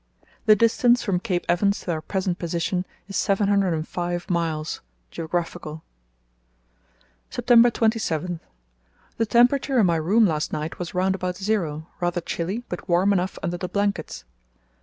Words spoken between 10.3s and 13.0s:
night was round about zero, rather chilly, but